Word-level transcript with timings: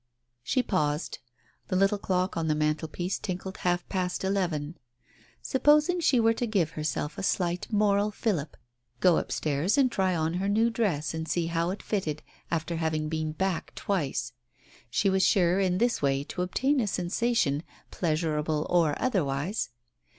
She 0.43 0.63
paused. 0.63 1.19
The 1.67 1.75
little 1.75 1.99
clock 1.99 2.35
on 2.35 2.47
the 2.47 2.55
mantelpiece 2.55 3.19
tinkled 3.19 3.57
half 3.57 3.87
past 3.87 4.23
eleven. 4.23 4.79
Supposing 5.43 5.99
she 5.99 6.19
were 6.19 6.33
to 6.33 6.47
give 6.47 6.71
herself 6.71 7.19
a 7.19 7.21
slight 7.21 7.71
moral 7.71 8.09
fillip— 8.09 8.57
go 8.99 9.17
upstairs 9.19 9.77
and 9.77 9.91
try 9.91 10.15
on 10.15 10.33
her 10.33 10.47
Digitized 10.47 10.47
by 10.47 10.47
Google 10.47 10.63
THE 10.63 10.65
OPERATION 10.65 10.65
45 10.65 10.65
new 10.65 10.69
dress, 10.71 11.13
and 11.13 11.27
see 11.27 11.45
how 11.45 11.69
it 11.69 11.83
fitted, 11.83 12.23
after 12.49 12.75
having 12.77 13.09
been 13.09 13.31
"back" 13.33 13.75
twice. 13.75 14.33
She 14.89 15.09
was 15.11 15.23
sure 15.23 15.59
in 15.59 15.77
this 15.77 16.01
way 16.01 16.23
to 16.23 16.41
obtain 16.41 16.79
a 16.79 16.87
sensation, 16.87 17.61
pleasurable 17.91 18.65
or 18.71 18.95
otherwise. 18.99 19.69